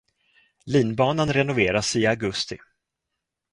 [0.65, 2.57] Linbanan renoveras i augusti.